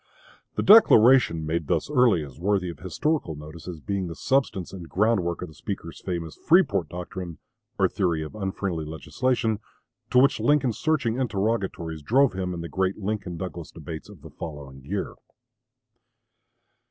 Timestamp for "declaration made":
0.63-1.67